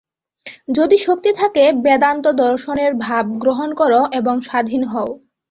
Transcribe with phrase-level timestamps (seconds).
[0.69, 5.09] যদি শক্তি থাকে, বেদান্তদর্শনের ভাব গ্রহণ কর এবং স্বাধীন হও।